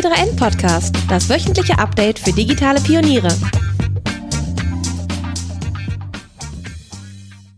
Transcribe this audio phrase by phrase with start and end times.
[0.00, 3.28] T3N Podcast, das wöchentliche Update für digitale Pioniere.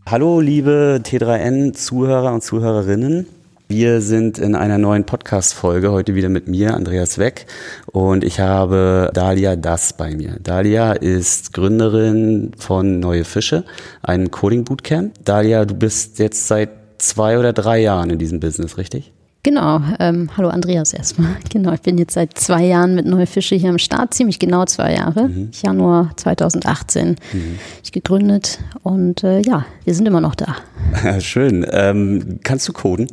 [0.05, 3.27] Hallo liebe T3N Zuhörer und Zuhörerinnen.
[3.69, 7.45] Wir sind in einer neuen Podcast-Folge, heute wieder mit mir, Andreas Weck,
[7.93, 10.35] und ich habe Dalia Das bei mir.
[10.43, 13.63] Dalia ist Gründerin von Neue Fische,
[14.01, 15.13] einem Coding-Bootcamp.
[15.23, 19.13] Dalia, du bist jetzt seit zwei oder drei Jahren in diesem Business, richtig?
[19.43, 21.35] Genau, ähm, hallo Andreas erstmal.
[21.51, 24.63] Genau, ich bin jetzt seit zwei Jahren mit Neue Fische hier am Start, ziemlich genau
[24.65, 25.27] zwei Jahre.
[25.27, 25.49] Mhm.
[25.51, 27.59] Januar 2018 mhm.
[27.83, 30.55] ich gegründet und äh, ja, wir sind immer noch da.
[31.19, 31.65] Schön.
[31.69, 33.07] Ähm, kannst du coden?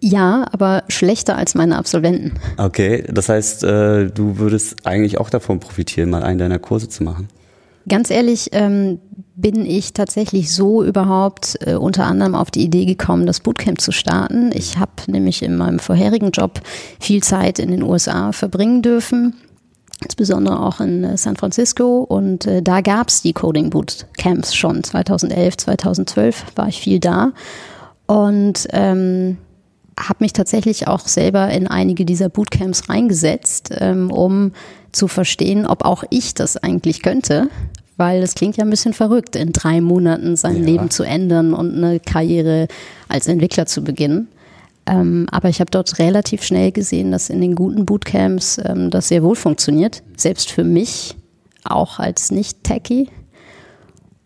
[0.00, 2.34] Ja, aber schlechter als meine Absolventen.
[2.58, 7.04] Okay, das heißt, äh, du würdest eigentlich auch davon profitieren, mal einen deiner Kurse zu
[7.04, 7.28] machen.
[7.88, 9.00] Ganz ehrlich, ähm,
[9.34, 13.90] bin ich tatsächlich so überhaupt äh, unter anderem auf die Idee gekommen, das Bootcamp zu
[13.90, 14.50] starten.
[14.54, 16.60] Ich habe nämlich in meinem vorherigen Job
[17.00, 19.34] viel Zeit in den USA verbringen dürfen
[20.02, 22.00] insbesondere auch in äh, San Francisco.
[22.00, 24.82] Und äh, da gab es die Coding Bootcamps schon.
[24.82, 27.32] 2011, 2012 war ich viel da.
[28.06, 29.38] Und ähm,
[29.98, 34.52] habe mich tatsächlich auch selber in einige dieser Bootcamps reingesetzt, ähm, um
[34.90, 37.48] zu verstehen, ob auch ich das eigentlich könnte
[37.96, 40.64] weil es klingt ja ein bisschen verrückt, in drei Monaten sein ja.
[40.64, 42.68] Leben zu ändern und eine Karriere
[43.08, 44.28] als Entwickler zu beginnen.
[44.86, 49.08] Ähm, aber ich habe dort relativ schnell gesehen, dass in den guten Bootcamps ähm, das
[49.08, 51.14] sehr wohl funktioniert, selbst für mich,
[51.64, 53.08] auch als Nicht-Techie.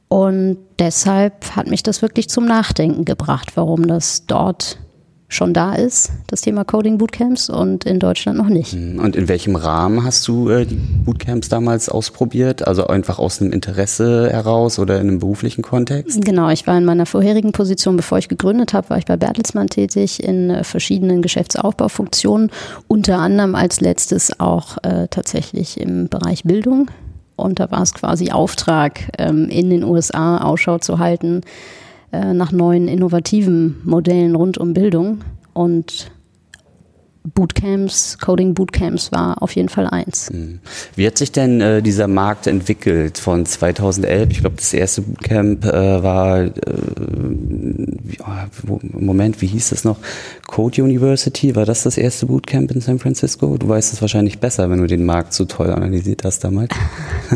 [0.08, 4.78] Und deshalb hat mich das wirklich zum Nachdenken gebracht, warum das dort
[5.28, 8.74] schon da ist, das Thema Coding Bootcamps und in Deutschland noch nicht.
[8.74, 9.00] Mhm.
[9.00, 12.66] Und in welchem Rahmen hast du äh, die Bootcamps damals ausprobiert?
[12.66, 16.24] Also einfach aus einem Interesse heraus oder in einem beruflichen Kontext?
[16.24, 19.68] Genau, ich war in meiner vorherigen Position, bevor ich gegründet habe, war ich bei Bertelsmann
[19.68, 22.50] tätig in äh, verschiedenen Geschäftsaufbaufunktionen,
[22.86, 26.90] unter anderem als letztes auch äh, tatsächlich im Bereich Bildung.
[27.34, 31.42] Und da war es quasi Auftrag, ähm, in den USA Ausschau zu halten,
[32.34, 35.18] nach neuen innovativen Modellen rund um Bildung.
[35.52, 36.10] Und
[37.34, 40.28] Bootcamps, Coding Bootcamps war auf jeden Fall eins.
[40.30, 40.60] Hm.
[40.94, 44.30] Wie hat sich denn äh, dieser Markt entwickelt von 2011?
[44.30, 46.52] Ich glaube, das erste Bootcamp äh, war, äh,
[48.92, 49.98] Moment, wie hieß das noch?
[50.46, 53.56] Code University, war das das erste Bootcamp in San Francisco?
[53.58, 56.70] Du weißt es wahrscheinlich besser, wenn du den Markt so toll analysiert hast damals.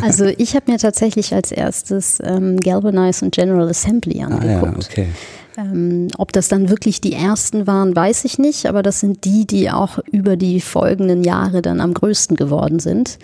[0.03, 4.47] Also ich habe mir tatsächlich als erstes ähm, Galvanize und General Assembly angeguckt.
[4.47, 5.09] Ah, ja, okay.
[5.57, 9.47] Ähm, ob das dann wirklich die ersten waren, weiß ich nicht, aber das sind die,
[9.47, 13.19] die auch über die folgenden Jahre dann am größten geworden sind.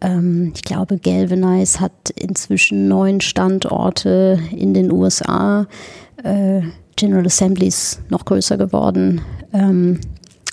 [0.00, 5.66] Ähm, ich glaube, Galvanize hat inzwischen neun Standorte in den USA.
[6.22, 6.62] Äh,
[6.96, 9.20] General Assemblies noch größer geworden.
[9.52, 10.00] Ähm,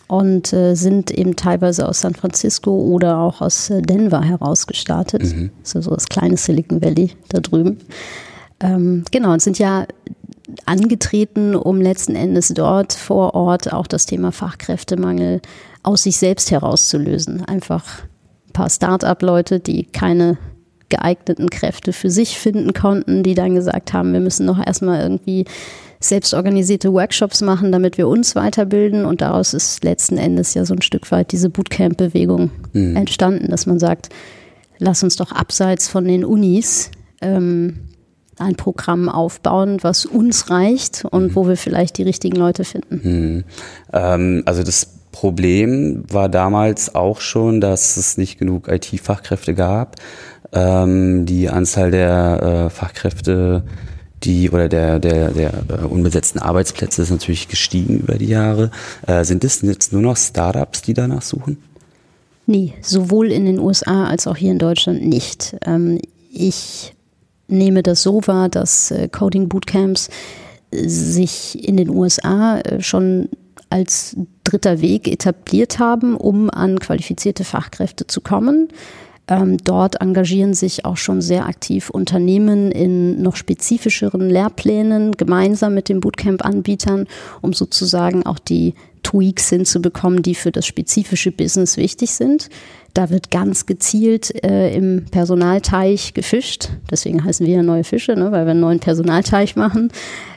[0.07, 5.23] und äh, sind eben teilweise aus San Francisco oder auch aus äh, Denver herausgestartet.
[5.23, 5.49] Mhm.
[5.63, 7.79] Also so das kleine Silicon Valley da drüben.
[8.59, 9.87] Ähm, genau, und sind ja
[10.65, 15.41] angetreten, um letzten Endes dort vor Ort auch das Thema Fachkräftemangel
[15.83, 17.45] aus sich selbst herauszulösen.
[17.45, 18.03] Einfach
[18.47, 20.37] ein paar Start-up-Leute, die keine
[20.89, 25.45] geeigneten Kräfte für sich finden konnten, die dann gesagt haben, wir müssen noch erstmal irgendwie
[25.99, 29.05] selbstorganisierte Workshops machen, damit wir uns weiterbilden.
[29.05, 32.95] Und daraus ist letzten Endes ja so ein Stück weit diese Bootcamp-Bewegung mhm.
[32.95, 34.09] entstanden, dass man sagt,
[34.77, 36.91] lass uns doch abseits von den Unis
[37.21, 37.79] ähm,
[38.37, 41.35] ein Programm aufbauen, was uns reicht und mhm.
[41.35, 43.01] wo wir vielleicht die richtigen Leute finden.
[43.03, 43.43] Mhm.
[43.93, 49.95] Ähm, also das Problem war damals auch schon, dass es nicht genug IT-Fachkräfte gab.
[50.51, 53.63] Ähm, die Anzahl der äh, Fachkräfte,
[54.23, 58.71] die oder der der der äh, unbesetzten Arbeitsplätze ist natürlich gestiegen über die Jahre.
[59.07, 61.57] Äh, sind es jetzt nur noch Startups, die danach suchen?
[62.45, 65.55] Nee, sowohl in den USA als auch hier in Deutschland nicht.
[65.65, 65.99] Ähm,
[66.31, 66.94] ich
[67.47, 70.09] nehme das so wahr, dass äh, Coding Bootcamps
[70.71, 73.29] äh, sich in den USA äh, schon
[73.69, 78.69] als dritter Weg etabliert haben, um an qualifizierte Fachkräfte zu kommen.
[79.27, 85.89] Ähm, dort engagieren sich auch schon sehr aktiv Unternehmen in noch spezifischeren Lehrplänen gemeinsam mit
[85.89, 87.07] den Bootcamp-Anbietern,
[87.41, 92.49] um sozusagen auch die Tweaks hinzubekommen, die für das spezifische Business wichtig sind.
[92.95, 96.69] Da wird ganz gezielt äh, im Personalteich gefischt.
[96.89, 98.31] Deswegen heißen wir ja neue Fische, ne?
[98.31, 99.91] weil wir einen neuen Personalteich machen.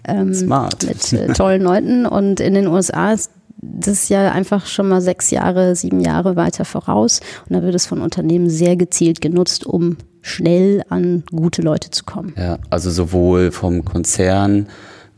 [0.06, 0.84] Ähm, Smart.
[0.84, 2.04] Mit äh, tollen Leuten.
[2.04, 3.30] Und in den USA ist
[3.62, 7.20] das ja einfach schon mal sechs Jahre, sieben Jahre weiter voraus.
[7.48, 12.04] Und da wird es von Unternehmen sehr gezielt genutzt, um schnell an gute Leute zu
[12.04, 12.34] kommen.
[12.36, 14.66] Ja, also sowohl vom Konzern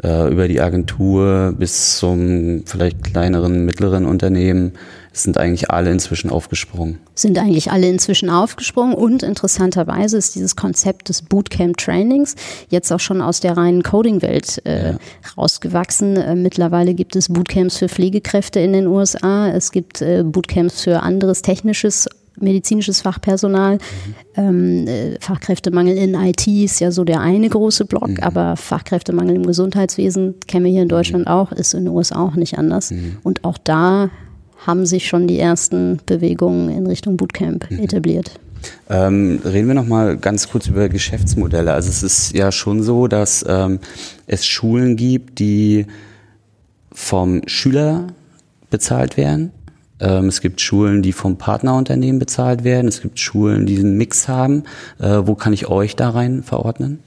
[0.02, 4.72] äh, über die Agentur bis zum vielleicht kleineren, mittleren Unternehmen
[5.12, 6.98] sind eigentlich alle inzwischen aufgesprungen.
[7.14, 12.36] Sind eigentlich alle inzwischen aufgesprungen und interessanterweise ist dieses Konzept des Bootcamp-Trainings
[12.68, 14.98] jetzt auch schon aus der reinen Coding-Welt äh, ja.
[15.36, 16.16] rausgewachsen.
[16.16, 21.02] Äh, mittlerweile gibt es Bootcamps für Pflegekräfte in den USA, es gibt äh, Bootcamps für
[21.02, 22.08] anderes technisches
[22.40, 23.74] medizinisches Fachpersonal.
[23.74, 24.14] Mhm.
[24.36, 28.22] Ähm, äh, Fachkräftemangel in IT ist ja so der eine große Block, mhm.
[28.22, 30.90] aber Fachkräftemangel im Gesundheitswesen kennen wir hier in mhm.
[30.90, 31.32] Deutschland mhm.
[31.32, 32.90] auch, ist in den USA auch nicht anders.
[32.90, 33.18] Mhm.
[33.22, 34.10] Und auch da
[34.66, 37.80] haben sich schon die ersten Bewegungen in Richtung Bootcamp mhm.
[37.80, 38.32] etabliert.
[38.90, 41.72] Ähm, reden wir noch mal ganz kurz über Geschäftsmodelle.
[41.72, 43.78] Also es ist ja schon so, dass ähm,
[44.26, 45.86] es Schulen gibt, die
[46.92, 48.08] vom Schüler
[48.68, 49.52] bezahlt werden
[50.00, 52.88] ähm, es gibt Schulen, die vom Partnerunternehmen bezahlt werden.
[52.88, 54.64] Es gibt Schulen, die einen Mix haben.
[54.98, 57.00] Äh, wo kann ich euch da rein verordnen?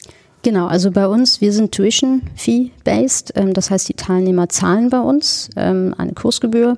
[0.44, 3.34] Genau, also bei uns, wir sind Tuition Fee based.
[3.36, 6.78] Ähm, das heißt, die Teilnehmer zahlen bei uns ähm, eine Kursgebühr.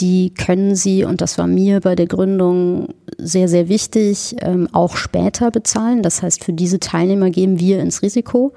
[0.00, 4.36] Die können sie, und das war mir bei der Gründung sehr, sehr wichtig,
[4.72, 6.02] auch später bezahlen.
[6.02, 8.52] Das heißt, für diese Teilnehmer gehen wir ins Risiko.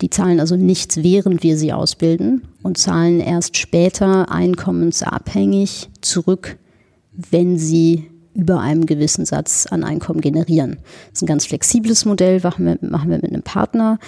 [0.00, 6.58] Die zahlen also nichts, während wir sie ausbilden und zahlen erst später einkommensabhängig zurück,
[7.12, 10.78] wenn sie über einem gewissen Satz an Einkommen generieren.
[11.10, 13.98] Das ist ein ganz flexibles Modell, machen wir, machen wir mit einem Partner,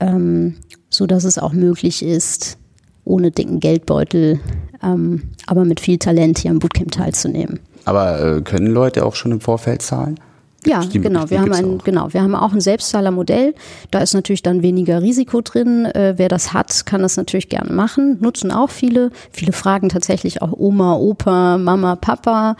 [0.00, 0.56] ähm,
[0.90, 2.58] so dass es auch möglich ist,
[3.08, 4.40] ohne dicken Geldbeutel,
[4.82, 7.60] ähm, aber mit viel Talent hier am Bootcamp teilzunehmen.
[7.84, 10.20] Aber äh, können Leute auch schon im Vorfeld zahlen?
[10.66, 11.30] Ja, genau.
[11.30, 12.12] Wir haben ein, genau.
[12.12, 13.54] Wir haben auch ein Selbstzahlermodell.
[13.90, 15.86] Da ist natürlich dann weniger Risiko drin.
[15.86, 18.18] Äh, wer das hat, kann das natürlich gerne machen.
[18.20, 19.10] Nutzen auch viele.
[19.30, 22.56] Viele fragen tatsächlich auch Oma, Opa, Mama, Papa.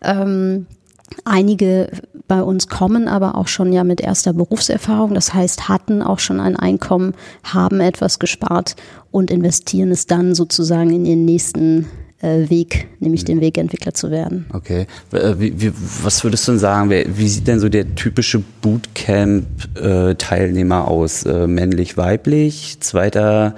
[0.00, 0.66] Ähm,
[1.24, 1.90] einige
[2.28, 5.14] bei uns kommen aber auch schon ja mit erster Berufserfahrung.
[5.14, 8.76] Das heißt, hatten auch schon ein Einkommen, haben etwas gespart
[9.10, 11.86] und investieren es dann sozusagen in ihren nächsten
[12.22, 14.46] äh, Weg, nämlich den Weg Entwickler zu werden.
[14.52, 14.86] Okay.
[15.12, 15.72] Äh, wie, wie,
[16.02, 21.24] was würdest du denn sagen, wie sieht denn so der typische Bootcamp-Teilnehmer aus?
[21.24, 23.56] Äh, männlich, weiblich, zweiter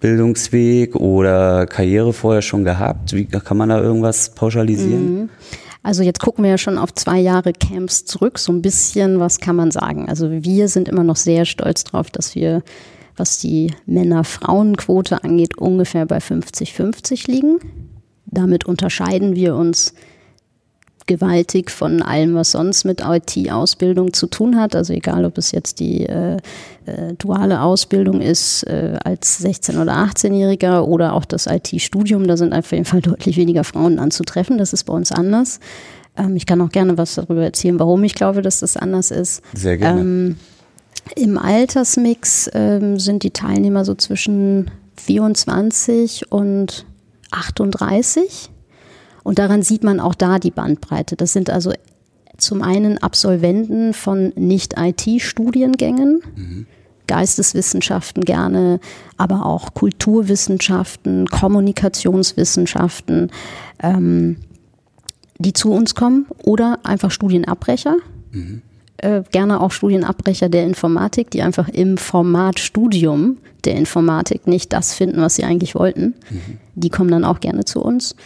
[0.00, 3.12] Bildungsweg oder Karriere vorher schon gehabt?
[3.12, 5.14] Wie kann man da irgendwas pauschalisieren?
[5.14, 5.28] Mhm.
[5.82, 8.38] Also jetzt gucken wir ja schon auf zwei Jahre Camps zurück.
[8.38, 10.08] So ein bisschen, was kann man sagen?
[10.08, 12.62] Also wir sind immer noch sehr stolz drauf, dass wir,
[13.16, 17.58] was die Männer-Frauen-Quote angeht, ungefähr bei 50-50 liegen.
[18.26, 19.94] Damit unterscheiden wir uns
[21.08, 24.76] gewaltig von allem, was sonst mit IT-Ausbildung zu tun hat.
[24.76, 26.36] Also egal, ob es jetzt die äh,
[26.86, 32.52] äh, duale Ausbildung ist äh, als 16- oder 18-Jähriger oder auch das IT-Studium, da sind
[32.52, 34.58] auf jeden Fall deutlich weniger Frauen anzutreffen.
[34.58, 35.58] Das ist bei uns anders.
[36.16, 39.42] Ähm, ich kann auch gerne was darüber erzählen, warum ich glaube, dass das anders ist.
[39.54, 40.00] Sehr gerne.
[40.00, 40.36] Ähm,
[41.16, 46.86] Im Altersmix ähm, sind die Teilnehmer so zwischen 24 und
[47.30, 48.50] 38.
[49.28, 51.14] Und daran sieht man auch da die Bandbreite.
[51.14, 51.74] Das sind also
[52.38, 56.66] zum einen Absolventen von Nicht-IT-Studiengängen, mhm.
[57.06, 58.80] Geisteswissenschaften gerne,
[59.18, 63.30] aber auch Kulturwissenschaften, Kommunikationswissenschaften,
[63.82, 64.38] ähm,
[65.38, 67.96] die zu uns kommen oder einfach Studienabbrecher.
[68.32, 68.62] Mhm.
[69.30, 73.36] Gerne auch Studienabbrecher der Informatik, die einfach im Format Studium
[73.66, 76.14] der Informatik nicht das finden, was sie eigentlich wollten.
[76.30, 76.58] Mhm.
[76.76, 78.16] Die kommen dann auch gerne zu uns.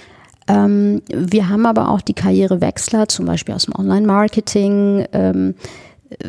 [0.48, 5.55] Ähm, wir haben aber auch die Karrierewechsler, zum Beispiel aus dem Online-Marketing, ähm,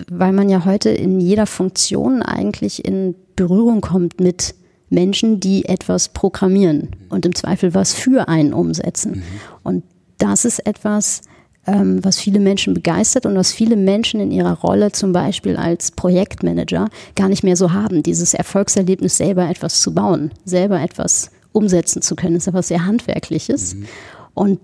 [0.10, 4.56] weil man ja heute in jeder Funktion eigentlich in Berührung kommt mit
[4.90, 9.12] Menschen, die etwas programmieren und im Zweifel was für einen umsetzen.
[9.12, 9.24] Mhm.
[9.64, 9.84] Und
[10.20, 11.22] das ist etwas,
[11.66, 15.92] ähm, was viele Menschen begeistert und was viele Menschen in ihrer Rolle zum Beispiel als
[15.92, 18.04] Projektmanager gar nicht mehr so haben.
[18.04, 23.76] Dieses Erfolgserlebnis, selber etwas zu bauen, selber etwas umsetzen zu können, ist etwas sehr Handwerkliches.
[23.76, 23.86] Mhm.
[24.34, 24.60] Und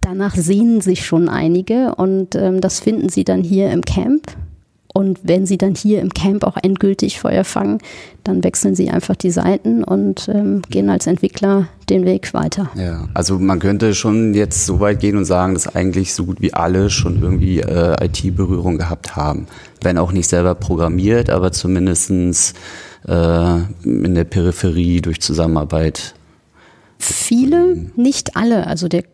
[0.00, 4.36] danach sehnen sich schon einige und ähm, das finden sie dann hier im Camp
[4.92, 7.78] und wenn sie dann hier im Camp auch endgültig Feuer fangen,
[8.24, 12.70] dann wechseln sie einfach die Seiten und ähm, gehen als Entwickler den Weg weiter.
[12.74, 16.40] Ja, also man könnte schon jetzt so weit gehen und sagen, dass eigentlich so gut
[16.40, 19.46] wie alle schon irgendwie äh, IT-Berührung gehabt haben.
[19.80, 22.54] Wenn auch nicht selber programmiert, aber zumindestens
[23.06, 26.14] äh, in der Peripherie durch Zusammenarbeit.
[27.00, 28.66] Viele, nicht alle.
[28.66, 29.04] Also der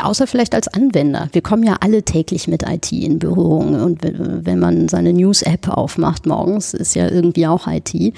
[0.00, 1.28] außer vielleicht als Anwender.
[1.32, 6.26] Wir kommen ja alle täglich mit IT in Berührung und wenn man seine News-App aufmacht
[6.26, 7.92] morgens, ist ja irgendwie auch IT.
[7.94, 8.12] Äh,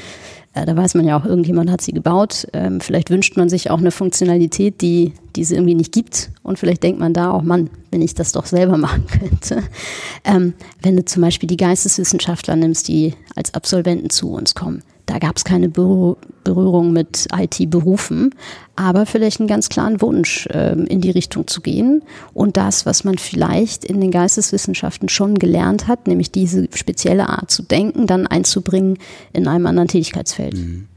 [0.53, 2.47] da weiß man ja auch, irgendjemand hat sie gebaut.
[2.53, 6.31] Ähm, vielleicht wünscht man sich auch eine Funktionalität, die, die es irgendwie nicht gibt.
[6.43, 9.63] Und vielleicht denkt man da auch, Mann, wenn ich das doch selber machen könnte.
[10.25, 15.19] Ähm, wenn du zum Beispiel die Geisteswissenschaftler nimmst, die als Absolventen zu uns kommen, da
[15.19, 18.35] gab es keine Berührung mit IT-Berufen,
[18.75, 22.03] aber vielleicht einen ganz klaren Wunsch, ähm, in die Richtung zu gehen.
[22.35, 27.51] Und das, was man vielleicht in den Geisteswissenschaften schon gelernt hat, nämlich diese spezielle Art
[27.51, 28.99] zu denken, dann einzubringen
[29.33, 30.55] in einem anderen Tätigkeitsfeld.
[30.55, 30.89] Mhm.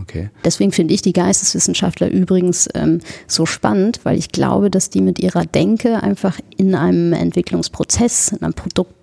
[0.00, 0.30] Okay.
[0.44, 5.18] Deswegen finde ich die Geisteswissenschaftler übrigens ähm, so spannend, weil ich glaube, dass die mit
[5.18, 8.94] ihrer Denke einfach in einem Entwicklungsprozess, in einem Produkt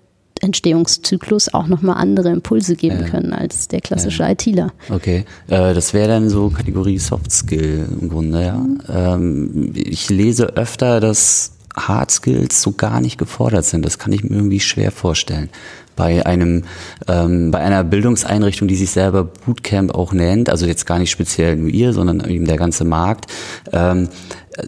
[0.42, 3.08] Entstehungszyklus auch nochmal andere Impulse geben ja.
[3.08, 4.30] können als der klassische ja.
[4.30, 4.72] ITler.
[4.90, 8.56] Okay, äh, das wäre dann so Kategorie Soft Skill im Grunde, ja.
[8.56, 8.80] Mhm.
[8.88, 13.84] Ähm, ich lese öfter, dass Hard Skills so gar nicht gefordert sind.
[13.84, 15.50] Das kann ich mir irgendwie schwer vorstellen.
[15.94, 16.64] Bei einem,
[17.08, 21.56] ähm, bei einer Bildungseinrichtung, die sich selber Bootcamp auch nennt, also jetzt gar nicht speziell
[21.56, 23.30] nur ihr, sondern eben der ganze Markt.
[23.72, 24.08] Ähm,
[24.56, 24.66] äh,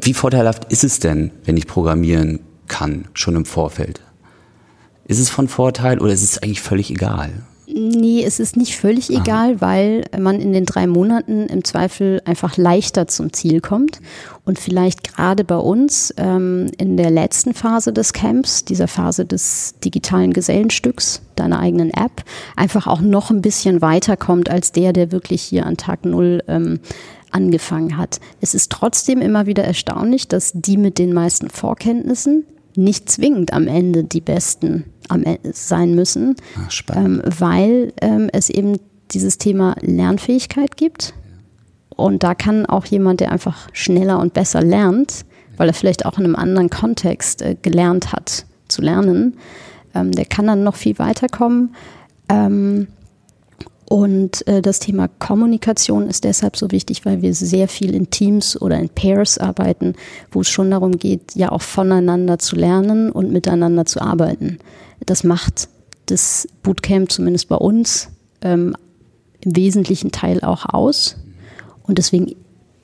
[0.00, 4.00] wie vorteilhaft ist es denn, wenn ich programmieren kann, schon im Vorfeld?
[5.06, 7.30] Ist es von Vorteil oder ist es eigentlich völlig egal?
[7.66, 9.20] Nee, es ist nicht völlig Aha.
[9.20, 14.00] egal, weil man in den drei Monaten im Zweifel einfach leichter zum Ziel kommt
[14.44, 19.74] und vielleicht gerade bei uns ähm, in der letzten Phase des Camps, dieser Phase des
[19.82, 22.22] digitalen Gesellenstücks, deiner eigenen App,
[22.54, 26.80] einfach auch noch ein bisschen weiterkommt als der, der wirklich hier an Tag Null ähm,
[27.30, 28.20] angefangen hat.
[28.40, 32.44] Es ist trotzdem immer wieder erstaunlich, dass die mit den meisten Vorkenntnissen
[32.76, 38.50] nicht zwingend am Ende die Besten am Ende sein müssen, ah, ähm, weil ähm, es
[38.50, 38.78] eben
[39.10, 41.14] dieses Thema Lernfähigkeit gibt.
[41.90, 45.24] Und da kann auch jemand, der einfach schneller und besser lernt,
[45.56, 49.36] weil er vielleicht auch in einem anderen Kontext äh, gelernt hat zu lernen,
[49.94, 51.74] ähm, der kann dann noch viel weiterkommen.
[52.28, 52.88] Ähm,
[53.86, 58.60] und äh, das Thema Kommunikation ist deshalb so wichtig, weil wir sehr viel in Teams
[58.60, 59.94] oder in Pairs arbeiten,
[60.32, 64.58] wo es schon darum geht, ja auch voneinander zu lernen und miteinander zu arbeiten.
[65.06, 65.68] Das macht
[66.06, 68.08] das Bootcamp zumindest bei uns
[68.42, 68.76] ähm,
[69.40, 71.16] im wesentlichen Teil auch aus.
[71.82, 72.34] Und deswegen,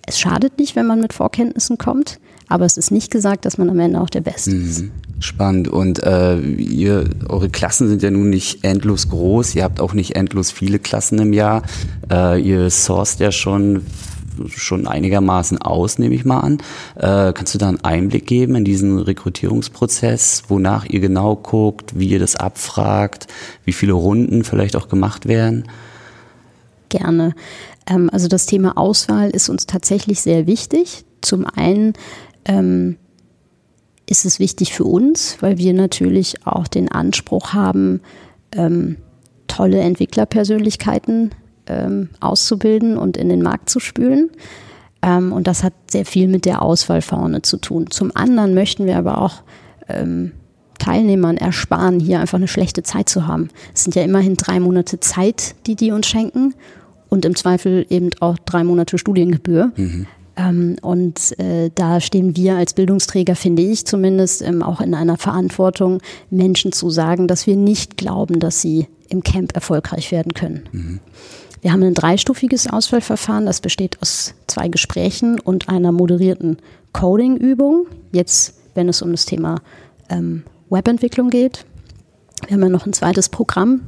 [0.07, 3.71] es schadet nicht, wenn man mit Vorkenntnissen kommt, aber es ist nicht gesagt, dass man
[3.71, 4.69] am Ende auch der Beste mhm.
[4.69, 4.85] ist.
[5.21, 5.69] Spannend.
[5.69, 9.55] Und äh, ihr, eure Klassen sind ja nun nicht endlos groß.
[9.55, 11.63] Ihr habt auch nicht endlos viele Klassen im Jahr.
[12.11, 13.83] Äh, ihr sourced ja schon
[14.49, 16.59] schon einigermaßen aus, nehme ich mal an.
[16.97, 22.09] Äh, kannst du da einen Einblick geben in diesen Rekrutierungsprozess, wonach ihr genau guckt, wie
[22.09, 23.27] ihr das abfragt,
[23.65, 25.65] wie viele Runden vielleicht auch gemacht werden?
[26.89, 27.35] Gerne.
[27.87, 31.05] Ähm, also das Thema Auswahl ist uns tatsächlich sehr wichtig.
[31.21, 31.95] Zum einen
[32.45, 32.97] ähm,
[34.07, 38.01] ist es wichtig für uns, weil wir natürlich auch den Anspruch haben,
[38.53, 38.97] ähm,
[39.47, 41.31] tolle Entwicklerpersönlichkeiten
[41.71, 44.31] ähm, auszubilden und in den Markt zu spülen.
[45.03, 47.91] Ähm, und das hat sehr viel mit der Auswahl vorne zu tun.
[47.91, 49.43] Zum anderen möchten wir aber auch
[49.89, 50.33] ähm,
[50.79, 53.49] Teilnehmern ersparen, hier einfach eine schlechte Zeit zu haben.
[53.75, 56.55] Es sind ja immerhin drei Monate Zeit, die die uns schenken
[57.09, 59.73] und im Zweifel eben auch drei Monate Studiengebühr.
[59.77, 60.07] Mhm.
[60.37, 65.19] Ähm, und äh, da stehen wir als Bildungsträger, finde ich zumindest, ähm, auch in einer
[65.19, 66.01] Verantwortung,
[66.31, 70.63] Menschen zu sagen, dass wir nicht glauben, dass sie im Camp erfolgreich werden können.
[70.73, 71.01] Mhm.
[71.61, 76.59] Wir haben ein dreistufiges Auswahlverfahren, das besteht aus zwei Gesprächen und einer moderierten
[76.93, 77.87] Coding-Übung.
[78.13, 79.61] Jetzt, wenn es um das Thema
[80.09, 81.67] ähm, Webentwicklung geht.
[82.47, 83.83] Wir haben ja noch ein zweites Programm,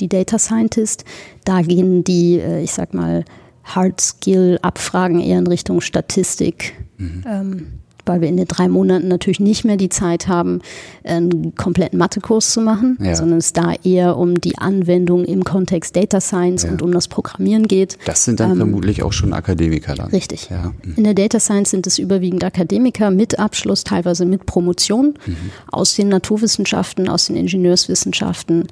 [0.00, 1.04] die Data Scientist.
[1.44, 3.24] Da gehen die, äh, ich sag mal,
[3.64, 6.74] Hard-Skill-Abfragen eher in Richtung Statistik.
[6.98, 7.24] Mhm.
[7.26, 7.66] Ähm,
[8.06, 10.60] weil wir in den drei Monaten natürlich nicht mehr die Zeit haben,
[11.04, 13.14] einen kompletten Mathekurs zu machen, ja.
[13.14, 16.70] sondern es da eher um die Anwendung im Kontext Data Science ja.
[16.70, 17.98] und um das Programmieren geht.
[18.04, 20.10] Das sind dann ähm, vermutlich auch schon Akademiker dann.
[20.10, 20.48] Richtig.
[20.50, 20.72] Ja.
[20.84, 20.94] Mhm.
[20.96, 25.36] In der Data Science sind es überwiegend Akademiker mit Abschluss, teilweise mit Promotion mhm.
[25.70, 28.68] aus den Naturwissenschaften, aus den Ingenieurswissenschaften,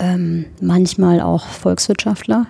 [0.00, 2.46] ähm, manchmal auch Volkswirtschaftler.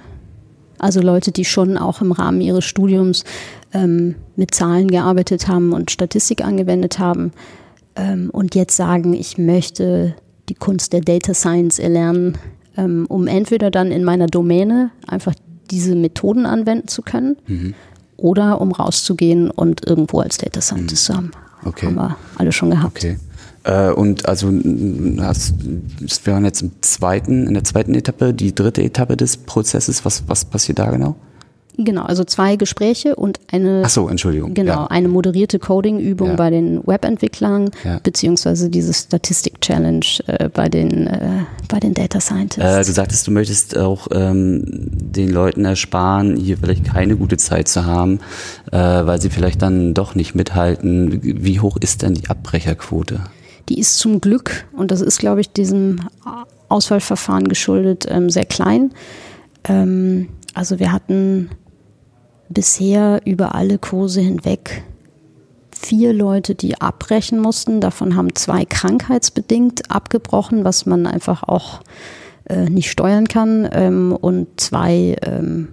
[0.79, 3.25] Also Leute, die schon auch im Rahmen ihres Studiums
[3.73, 7.33] ähm, mit Zahlen gearbeitet haben und Statistik angewendet haben
[7.97, 10.15] ähm, und jetzt sagen, ich möchte
[10.49, 12.39] die Kunst der Data Science erlernen,
[12.77, 15.35] ähm, um entweder dann in meiner Domäne einfach
[15.71, 17.75] diese Methoden anwenden zu können mhm.
[18.17, 21.13] oder um rauszugehen und irgendwo als Data Scientist mhm.
[21.13, 21.31] zu haben.
[21.65, 21.87] Okay.
[21.87, 22.99] Haben wir alle schon gehabt.
[22.99, 23.19] Okay.
[23.69, 24.51] Äh, und also
[25.21, 25.55] hast,
[26.25, 30.05] wir waren jetzt im zweiten, in der zweiten Etappe, die dritte Etappe des Prozesses.
[30.05, 31.17] Was, was passiert da genau?
[31.81, 34.53] Genau, also zwei Gespräche und eine, Ach so, Entschuldigung.
[34.53, 34.87] Genau, ja.
[34.87, 36.35] eine moderierte Coding-Übung ja.
[36.35, 38.01] bei den Webentwicklern, ja.
[38.03, 42.59] beziehungsweise diese Statistik-Challenge äh, bei, den, äh, bei den Data Scientists.
[42.59, 47.69] Äh, du sagtest, du möchtest auch ähm, den Leuten ersparen, hier vielleicht keine gute Zeit
[47.69, 48.19] zu haben,
[48.73, 51.21] äh, weil sie vielleicht dann doch nicht mithalten.
[51.23, 53.21] Wie hoch ist denn die Abbrecherquote?
[53.69, 56.01] Die ist zum Glück, und das ist, glaube ich, diesem
[56.69, 58.93] Auswahlverfahren geschuldet, ähm, sehr klein.
[59.65, 61.51] Ähm, also wir hatten
[62.49, 64.83] bisher über alle Kurse hinweg
[65.71, 67.81] vier Leute, die abbrechen mussten.
[67.81, 71.81] Davon haben zwei krankheitsbedingt abgebrochen, was man einfach auch
[72.49, 73.69] äh, nicht steuern kann.
[73.73, 75.69] Ähm, und zwei ähm,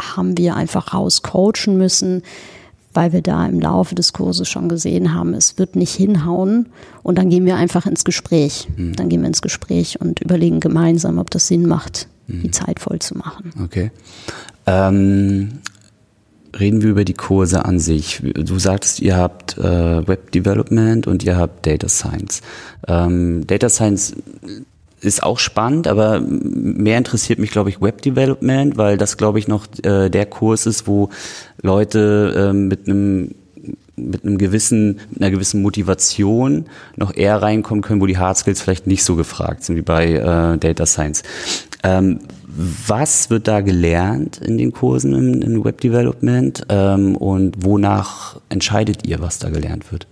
[0.00, 2.22] haben wir einfach rauscoachen müssen,
[2.92, 6.66] weil wir da im Laufe des Kurses schon gesehen haben, es wird nicht hinhauen.
[7.02, 8.68] Und dann gehen wir einfach ins Gespräch.
[8.76, 8.96] Mhm.
[8.96, 12.42] Dann gehen wir ins Gespräch und überlegen gemeinsam, ob das Sinn macht, mhm.
[12.42, 13.52] die Zeit voll zu machen.
[13.62, 13.90] Okay.
[14.66, 15.60] Ähm,
[16.58, 18.22] reden wir über die Kurse an sich.
[18.34, 22.40] Du sagtest, ihr habt äh, Web Development und ihr habt Data Science.
[22.88, 24.14] Ähm, Data Science
[25.00, 29.48] ist auch spannend, aber mehr interessiert mich, glaube ich, Web Development, weil das, glaube ich,
[29.48, 31.10] noch äh, der Kurs ist, wo
[31.62, 33.34] Leute äh, mit einem
[33.96, 36.64] mit einem gewissen, mit einer gewissen Motivation
[36.96, 40.12] noch eher reinkommen können, wo die Hard Skills vielleicht nicht so gefragt sind wie bei
[40.14, 41.22] äh, Data Science.
[41.82, 48.40] Ähm, was wird da gelernt in den Kursen in, in Web Development ähm, und wonach
[48.48, 50.06] entscheidet ihr, was da gelernt wird?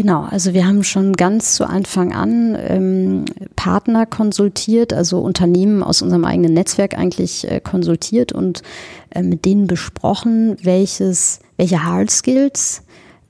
[0.00, 6.00] Genau, also wir haben schon ganz zu Anfang an ähm, Partner konsultiert, also Unternehmen aus
[6.00, 8.62] unserem eigenen Netzwerk eigentlich äh, konsultiert und
[9.10, 12.82] äh, mit denen besprochen, welches, welche Hard Skills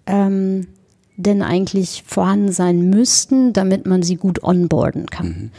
[0.07, 0.69] ähm,
[1.17, 5.27] denn eigentlich vorhanden sein müssten, damit man sie gut onboarden kann.
[5.27, 5.51] Mhm.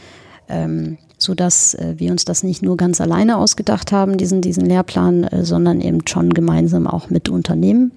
[0.48, 4.64] Ähm, so dass äh, wir uns das nicht nur ganz alleine ausgedacht haben, diesen, diesen
[4.64, 7.92] Lehrplan, äh, sondern eben schon gemeinsam auch mit Unternehmen.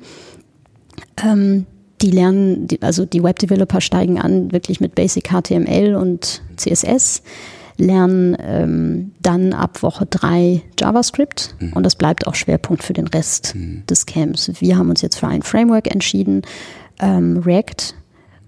[1.24, 1.66] Ähm,
[2.02, 7.22] die lernen, also die Web-Developer steigen an wirklich mit Basic HTML und CSS,
[7.78, 11.74] lernen ähm, dann ab Woche drei JavaScript mhm.
[11.74, 13.84] und das bleibt auch Schwerpunkt für den Rest mhm.
[13.90, 14.52] des Camps.
[14.60, 16.44] Wir haben uns jetzt für ein Framework entschieden,
[17.00, 17.96] ähm, React.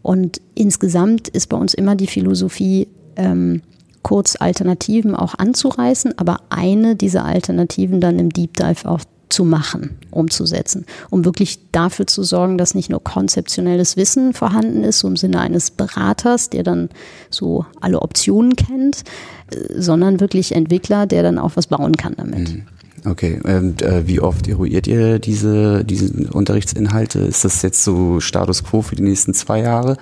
[0.01, 2.87] Und insgesamt ist bei uns immer die Philosophie,
[3.17, 3.61] ähm,
[4.03, 9.97] kurz Alternativen auch anzureißen, aber eine dieser Alternativen dann im Deep Dive auch zu machen,
[10.11, 15.17] umzusetzen, um wirklich dafür zu sorgen, dass nicht nur konzeptionelles Wissen vorhanden ist, so im
[15.17, 16.89] Sinne eines Beraters, der dann
[17.29, 19.03] so alle Optionen kennt,
[19.51, 22.53] äh, sondern wirklich Entwickler, der dann auch was bauen kann damit.
[22.53, 22.63] Mhm.
[23.05, 27.19] Okay, und äh, wie oft eruiert ihr diese, diese Unterrichtsinhalte?
[27.19, 29.97] Ist das jetzt so Status quo für die nächsten zwei Jahre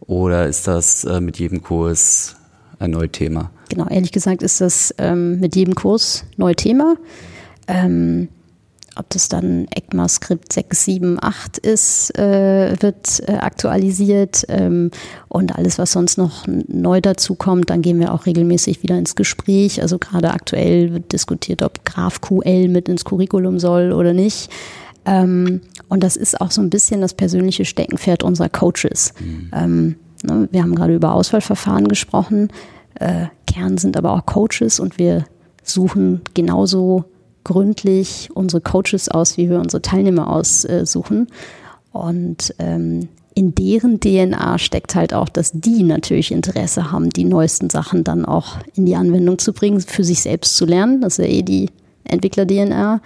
[0.00, 2.36] oder ist das äh, mit jedem Kurs
[2.78, 3.50] ein neues Thema?
[3.68, 6.96] Genau, ehrlich gesagt ist das ähm, mit jedem Kurs neu Thema.
[7.66, 8.28] Ähm,
[8.98, 14.90] ob das dann ECMAScript 6, 7, 8 ist, äh, wird äh, aktualisiert ähm,
[15.28, 19.14] und alles, was sonst noch neu dazu kommt, dann gehen wir auch regelmäßig wieder ins
[19.14, 19.80] Gespräch.
[19.80, 24.50] Also gerade aktuell wird diskutiert, ob GraphQL mit ins Curriculum soll oder nicht.
[25.04, 29.14] Ähm, und das ist auch so ein bisschen das persönliche Steckenpferd unserer Coaches.
[29.20, 29.50] Mhm.
[29.54, 32.48] Ähm, ne, wir haben gerade über Auswahlverfahren gesprochen.
[32.96, 35.24] Äh, Kern sind aber auch Coaches und wir
[35.62, 37.04] suchen genauso
[37.44, 41.28] gründlich unsere Coaches aus, wie wir unsere Teilnehmer aussuchen.
[41.92, 47.70] Und ähm, in deren DNA steckt halt auch, dass die natürlich Interesse haben, die neuesten
[47.70, 51.00] Sachen dann auch in die Anwendung zu bringen, für sich selbst zu lernen.
[51.00, 51.70] Das ist ja eh die
[52.04, 53.00] Entwickler-DNA.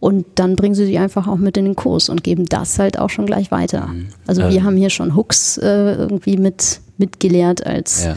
[0.00, 2.98] Und dann bringen sie die einfach auch mit in den Kurs und geben das halt
[2.98, 3.86] auch schon gleich weiter.
[3.86, 4.08] Mhm.
[4.26, 4.64] Also wir ähm.
[4.64, 8.16] haben hier schon Hooks äh, irgendwie mit mitgelehrt, als ja.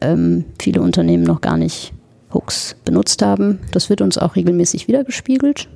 [0.00, 1.92] ähm, viele Unternehmen noch gar nicht
[2.34, 3.60] Hooks benutzt haben.
[3.72, 5.68] Das wird uns auch regelmäßig wiedergespiegelt.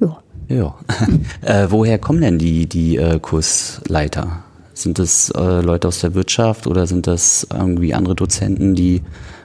[0.00, 0.18] Ja.
[0.48, 0.74] ja.
[1.42, 4.42] äh, woher kommen denn die, die äh, Kursleiter?
[4.74, 9.02] Sind das äh, Leute aus der Wirtschaft oder sind das irgendwie andere Dozenten, die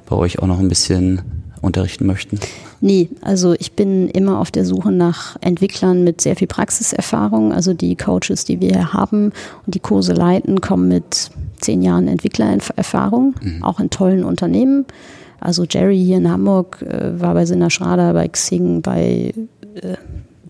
[0.08, 1.22] bei euch auch noch ein bisschen
[1.62, 2.40] unterrichten möchten?
[2.82, 7.54] Nee, also ich bin immer auf der Suche nach Entwicklern mit sehr viel Praxiserfahrung.
[7.54, 9.32] Also die Coaches, die wir hier haben
[9.66, 13.64] und die Kurse leiten, kommen mit zehn Jahren Entwicklererfahrung, mhm.
[13.64, 14.86] auch in tollen Unternehmen.
[15.42, 19.34] Also Jerry hier in Hamburg äh, war bei Sinna Schrader, bei Xing, bei
[19.76, 19.96] äh,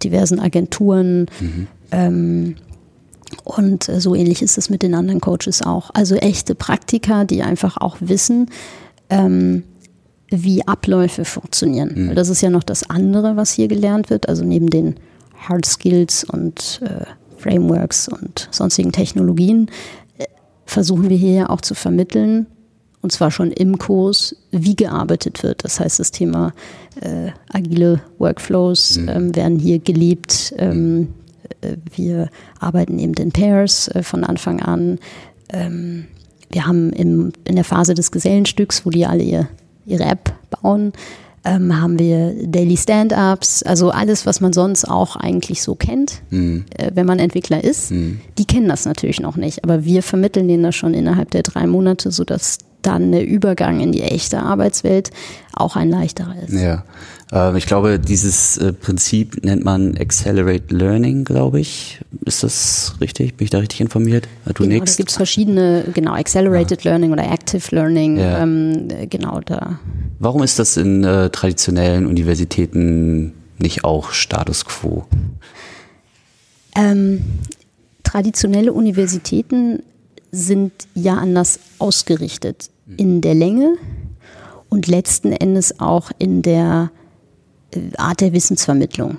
[0.03, 1.27] diversen Agenturen.
[1.39, 1.67] Mhm.
[1.91, 2.55] Ähm,
[3.43, 5.89] und äh, so ähnlich ist es mit den anderen Coaches auch.
[5.93, 8.49] Also echte Praktiker, die einfach auch wissen,
[9.09, 9.63] ähm,
[10.29, 12.09] wie Abläufe funktionieren.
[12.09, 12.15] Mhm.
[12.15, 14.29] Das ist ja noch das andere, was hier gelernt wird.
[14.29, 14.95] Also neben den
[15.47, 17.05] Hard Skills und äh,
[17.37, 19.69] Frameworks und sonstigen Technologien
[20.17, 20.25] äh,
[20.65, 22.47] versuchen wir hier ja auch zu vermitteln,
[23.01, 25.63] und zwar schon im Kurs, wie gearbeitet wird.
[25.63, 26.53] Das heißt, das Thema
[27.01, 29.09] äh, agile Workflows mhm.
[29.09, 30.53] ähm, werden hier gelebt.
[30.57, 31.09] Ähm,
[31.61, 34.99] äh, wir arbeiten eben in Pairs äh, von Anfang an.
[35.49, 36.05] Ähm,
[36.51, 39.47] wir haben im, in der Phase des Gesellenstücks, wo die alle ihr,
[39.85, 40.93] ihre App bauen,
[41.43, 46.65] ähm, haben wir Daily Stand-ups, also alles, was man sonst auch eigentlich so kennt, mhm.
[46.77, 47.91] äh, wenn man Entwickler ist.
[47.91, 48.21] Mhm.
[48.37, 51.65] Die kennen das natürlich noch nicht, aber wir vermitteln denen das schon innerhalb der drei
[51.65, 55.11] Monate, sodass dann der Übergang in die echte Arbeitswelt
[55.53, 56.53] auch ein leichterer ist.
[56.53, 56.83] Ja,
[57.31, 61.99] äh, ich glaube, dieses äh, Prinzip nennt man Accelerate Learning, glaube ich.
[62.25, 63.35] Ist das richtig?
[63.35, 64.27] Bin ich da richtig informiert?
[64.45, 66.91] Du genau, da gibt es verschiedene, genau, Accelerated ja.
[66.91, 68.43] Learning oder Active Learning, ja.
[68.43, 69.79] ähm, genau da.
[70.19, 75.05] Warum ist das in äh, traditionellen Universitäten nicht auch Status quo?
[76.75, 77.21] Ähm,
[78.03, 79.83] traditionelle Universitäten
[80.31, 83.75] sind ja anders ausgerichtet in der Länge
[84.69, 86.91] und letzten Endes auch in der
[87.71, 89.17] äh, Art der Wissensvermittlung.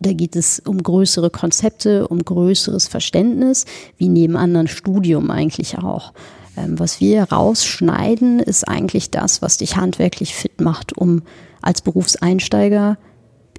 [0.00, 3.64] Da geht es um größere Konzepte, um größeres Verständnis,
[3.96, 6.12] wie neben anderen Studium eigentlich auch.
[6.56, 11.22] Ähm, was wir rausschneiden, ist eigentlich das, was dich handwerklich fit macht, um
[11.60, 12.96] als Berufseinsteiger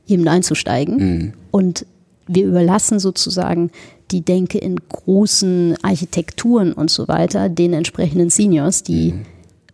[0.08, 0.98] eben einzusteigen.
[0.98, 1.34] Mhm.
[1.52, 1.86] Und
[2.30, 3.72] wir überlassen sozusagen
[4.12, 9.26] die Denke in großen Architekturen und so weiter den entsprechenden Seniors, die mhm.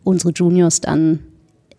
[0.04, 1.20] unsere Juniors dann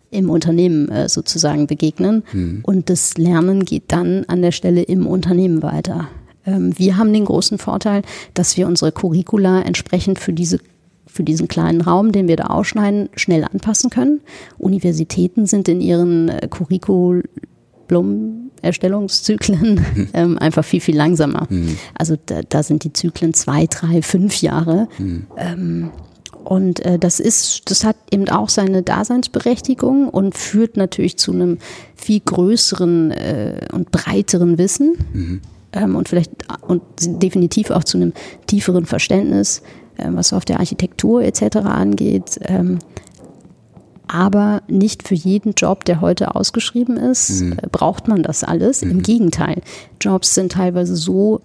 [0.09, 2.23] im Unternehmen äh, sozusagen begegnen.
[2.31, 2.59] Mhm.
[2.63, 6.07] Und das Lernen geht dann an der Stelle im Unternehmen weiter.
[6.45, 10.59] Ähm, wir haben den großen Vorteil, dass wir unsere Curricula entsprechend für diese
[11.05, 14.21] für diesen kleinen Raum, den wir da ausschneiden, schnell anpassen können.
[14.59, 16.47] Universitäten sind in ihren äh,
[17.87, 20.09] Curriculum Erstellungszyklen mhm.
[20.13, 21.47] ähm, einfach viel, viel langsamer.
[21.49, 21.77] Mhm.
[21.93, 24.87] Also da, da, sind die Zyklen zwei, drei, fünf Jahre.
[24.97, 25.27] Mhm.
[25.37, 25.91] Ähm,
[26.43, 31.59] und äh, das ist, das hat eben auch seine Daseinsberechtigung und führt natürlich zu einem
[31.95, 35.41] viel größeren äh, und breiteren Wissen mhm.
[35.73, 38.13] ähm, und vielleicht und definitiv auch zu einem
[38.47, 39.61] tieferen Verständnis,
[39.97, 41.57] äh, was auf der Architektur etc.
[41.57, 42.39] angeht.
[44.07, 47.53] Aber nicht für jeden Job, der heute ausgeschrieben ist, mhm.
[47.53, 48.83] Äh, braucht man das alles.
[48.83, 48.91] Mhm.
[48.91, 49.61] Im Gegenteil,
[49.99, 51.41] Jobs sind teilweise so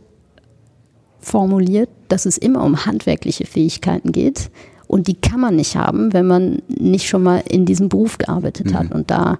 [1.20, 4.50] formuliert, dass es immer um handwerkliche Fähigkeiten geht.
[4.86, 8.72] Und die kann man nicht haben, wenn man nicht schon mal in diesem Beruf gearbeitet
[8.72, 8.74] mhm.
[8.74, 8.92] hat.
[8.92, 9.38] Und da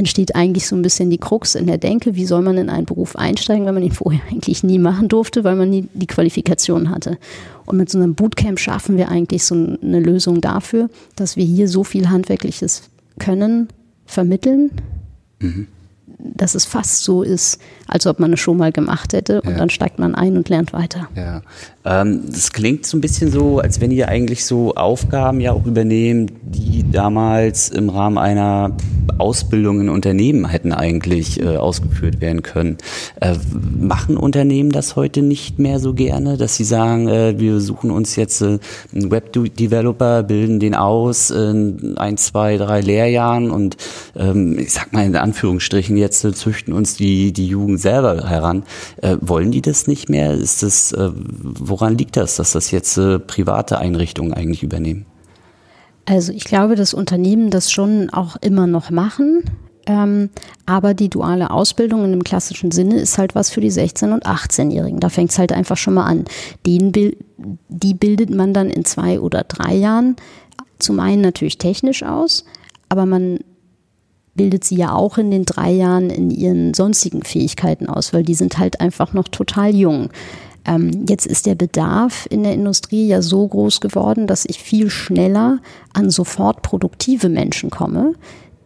[0.00, 2.86] entsteht eigentlich so ein bisschen die Krux in der Denke, wie soll man in einen
[2.86, 6.90] Beruf einsteigen, wenn man ihn vorher eigentlich nie machen durfte, weil man nie die Qualifikation
[6.90, 7.18] hatte.
[7.66, 11.68] Und mit so einem Bootcamp schaffen wir eigentlich so eine Lösung dafür, dass wir hier
[11.68, 12.84] so viel handwerkliches
[13.18, 13.68] Können
[14.06, 14.70] vermitteln,
[15.38, 15.68] mhm.
[16.22, 19.58] Dass es fast so ist, als ob man es schon mal gemacht hätte und ja.
[19.58, 21.08] dann steigt man ein und lernt weiter.
[21.14, 21.42] Ja.
[21.84, 25.66] Ähm, das klingt so ein bisschen so, als wenn ihr eigentlich so Aufgaben ja auch
[25.66, 28.76] übernehmen, die damals im Rahmen einer
[29.18, 32.78] Ausbildung in Unternehmen hätten eigentlich äh, ausgeführt werden können.
[33.20, 33.36] Äh,
[33.78, 38.16] machen Unternehmen das heute nicht mehr so gerne, dass sie sagen, äh, wir suchen uns
[38.16, 38.58] jetzt äh,
[38.94, 43.76] einen Web-Developer, bilden den aus in ein, zwei, drei Lehrjahren und
[44.16, 48.64] ähm, ich sag mal in Anführungsstrichen jetzt äh, züchten uns die, die Jugend selber heran.
[49.02, 50.32] Äh, wollen die das nicht mehr?
[50.32, 55.06] Ist das, äh, woran liegt das, dass das jetzt äh, private Einrichtungen eigentlich übernehmen?
[56.06, 59.44] Also ich glaube, dass Unternehmen das schon auch immer noch machen.
[59.86, 60.30] Ähm,
[60.66, 64.26] aber die duale Ausbildung in dem klassischen Sinne ist halt was für die 16- und
[64.26, 65.00] 18-Jährigen.
[65.00, 66.24] Da fängt es halt einfach schon mal an.
[66.66, 70.16] Den, die bildet man dann in zwei oder drei Jahren
[70.78, 72.44] zum einen natürlich technisch aus,
[72.88, 73.40] aber man
[74.40, 78.32] bildet sie ja auch in den drei Jahren in ihren sonstigen Fähigkeiten aus, weil die
[78.32, 80.08] sind halt einfach noch total jung.
[80.64, 84.88] Ähm, jetzt ist der Bedarf in der Industrie ja so groß geworden, dass ich viel
[84.88, 85.58] schneller
[85.92, 88.14] an sofort produktive Menschen komme,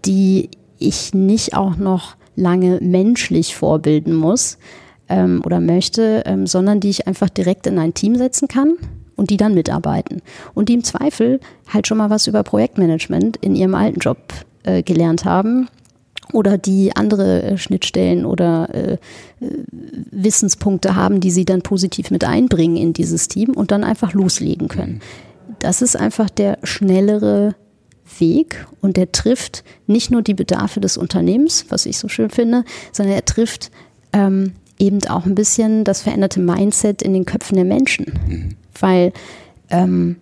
[0.04, 4.58] die ich nicht auch noch lange menschlich vorbilden muss
[5.08, 8.74] ähm, oder möchte, ähm, sondern die ich einfach direkt in ein Team setzen kann
[9.16, 10.22] und die dann mitarbeiten.
[10.54, 14.18] Und die im Zweifel halt schon mal was über Projektmanagement in ihrem alten Job
[14.64, 15.68] äh, gelernt haben
[16.32, 18.98] oder die andere äh, Schnittstellen oder äh, äh,
[20.10, 24.68] Wissenspunkte haben, die sie dann positiv mit einbringen in dieses Team und dann einfach loslegen
[24.68, 25.00] können.
[25.60, 27.54] Das ist einfach der schnellere
[28.18, 32.64] Weg und der trifft nicht nur die Bedarfe des Unternehmens, was ich so schön finde,
[32.92, 33.70] sondern er trifft
[34.12, 38.12] ähm, eben auch ein bisschen das veränderte Mindset in den Köpfen der Menschen.
[38.28, 38.48] Mhm.
[38.78, 39.12] Weil
[39.70, 40.16] ähm,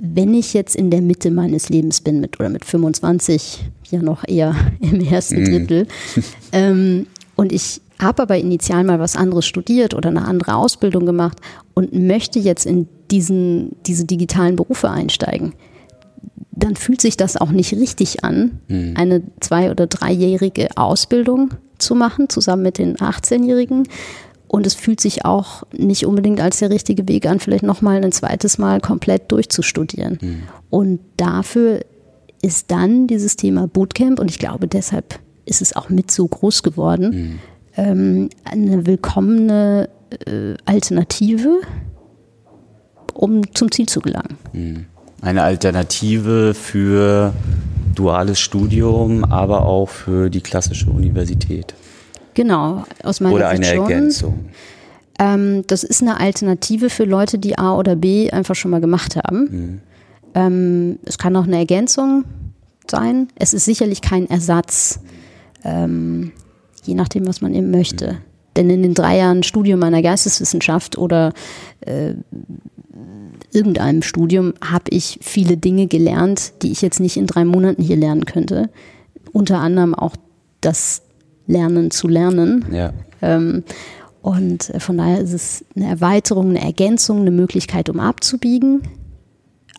[0.00, 4.26] wenn ich jetzt in der Mitte meines Lebens bin mit oder mit 25, ja noch
[4.26, 5.44] eher im ersten mhm.
[5.44, 6.20] Drittel, mm.
[6.52, 11.38] ähm, und ich habe aber initial mal was anderes studiert oder eine andere Ausbildung gemacht
[11.74, 15.52] und möchte jetzt in diesen, diese digitalen Berufe einsteigen,
[16.50, 18.94] dann fühlt sich das auch nicht richtig an, mhm.
[18.96, 23.86] eine zwei- oder dreijährige Ausbildung zu machen, zusammen mit den 18-Jährigen,
[24.50, 28.10] und es fühlt sich auch nicht unbedingt als der richtige Weg an, vielleicht nochmal ein
[28.10, 30.18] zweites Mal komplett durchzustudieren.
[30.20, 30.42] Mhm.
[30.70, 31.84] Und dafür
[32.42, 36.64] ist dann dieses Thema Bootcamp, und ich glaube, deshalb ist es auch mit so groß
[36.64, 37.38] geworden, mhm.
[37.76, 39.88] ähm, eine willkommene
[40.26, 41.60] äh, Alternative,
[43.14, 44.36] um zum Ziel zu gelangen.
[44.52, 44.86] Mhm.
[45.22, 47.34] Eine Alternative für
[47.94, 51.72] duales Studium, aber auch für die klassische Universität.
[52.34, 53.90] Genau, aus meiner Oder eine Sicht schon.
[53.90, 54.44] Ergänzung.
[55.18, 59.16] Ähm, das ist eine Alternative für Leute, die A oder B einfach schon mal gemacht
[59.16, 59.40] haben.
[59.50, 59.80] Mhm.
[60.34, 62.24] Ähm, es kann auch eine Ergänzung
[62.88, 63.28] sein.
[63.34, 65.00] Es ist sicherlich kein Ersatz,
[65.64, 66.32] ähm,
[66.84, 68.18] je nachdem, was man eben möchte.
[68.56, 71.32] Denn in den drei Jahren Studium einer Geisteswissenschaft oder
[71.80, 72.14] äh,
[73.52, 77.96] irgendeinem Studium habe ich viele Dinge gelernt, die ich jetzt nicht in drei Monaten hier
[77.96, 78.70] lernen könnte.
[79.32, 80.16] Unter anderem auch
[80.60, 81.02] das
[81.50, 82.64] Lernen zu lernen.
[82.72, 82.92] Ja.
[83.22, 83.64] Ähm,
[84.22, 88.82] und von daher ist es eine Erweiterung, eine Ergänzung, eine Möglichkeit, um abzubiegen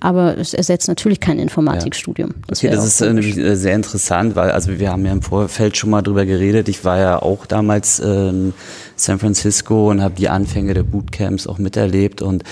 [0.01, 2.34] aber es ersetzt natürlich kein Informatikstudium.
[2.47, 5.77] Das okay, das ist nämlich äh, sehr interessant, weil also wir haben ja im Vorfeld
[5.77, 6.67] schon mal drüber geredet.
[6.69, 8.53] Ich war ja auch damals in
[8.95, 12.43] San Francisco und habe die Anfänge der Bootcamps auch miterlebt und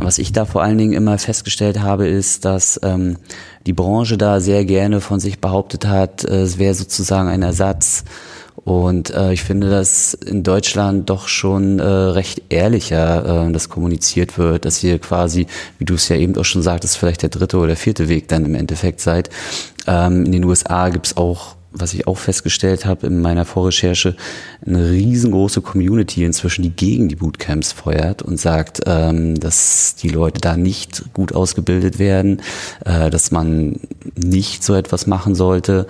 [0.00, 3.16] was ich da vor allen Dingen immer festgestellt habe, ist, dass ähm,
[3.66, 8.04] die Branche da sehr gerne von sich behauptet hat, äh, es wäre sozusagen ein Ersatz
[8.64, 14.38] und äh, ich finde, dass in Deutschland doch schon äh, recht ehrlicher äh, das kommuniziert
[14.38, 15.46] wird, dass ihr quasi,
[15.78, 18.44] wie du es ja eben auch schon sagtest, vielleicht der dritte oder vierte Weg dann
[18.44, 19.30] im Endeffekt seid.
[19.86, 24.16] Ähm, in den USA gibt's auch was ich auch festgestellt habe in meiner Vorrecherche,
[24.66, 30.40] eine riesengroße Community inzwischen, die gegen die Bootcamps feuert und sagt, ähm, dass die Leute
[30.40, 32.42] da nicht gut ausgebildet werden,
[32.84, 33.80] äh, dass man
[34.16, 35.86] nicht so etwas machen sollte.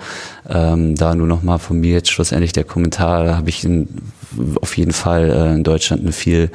[0.47, 3.87] Ähm, da nur noch mal von mir jetzt schlussendlich der Kommentar, da habe ich in,
[4.61, 6.51] auf jeden Fall äh, in Deutschland eine viel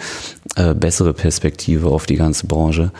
[0.56, 2.92] äh, bessere Perspektive auf die ganze Branche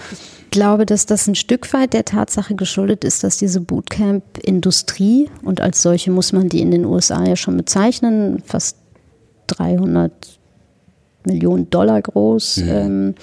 [0.54, 5.82] glaube, dass das ein Stück weit der Tatsache geschuldet ist, dass diese Bootcamp-Industrie, und als
[5.82, 8.76] solche muss man die in den USA ja schon bezeichnen, fast
[9.48, 10.12] 300
[11.26, 12.68] Millionen Dollar groß, mhm.
[12.68, 13.14] ähm,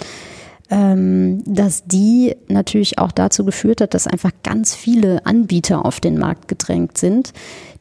[0.70, 6.18] ähm, dass die natürlich auch dazu geführt hat, dass einfach ganz viele Anbieter auf den
[6.18, 7.32] Markt gedrängt sind,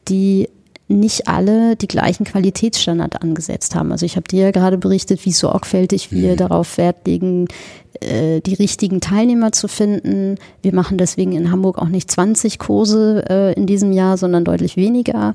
[0.07, 0.47] die
[0.99, 3.91] nicht alle die gleichen Qualitätsstandard angesetzt haben.
[3.91, 6.37] Also ich habe dir ja gerade berichtet, wie sorgfältig wir mhm.
[6.37, 7.47] darauf Wert legen,
[7.99, 10.35] äh, die richtigen Teilnehmer zu finden.
[10.61, 14.77] Wir machen deswegen in Hamburg auch nicht 20 Kurse äh, in diesem Jahr, sondern deutlich
[14.77, 15.33] weniger.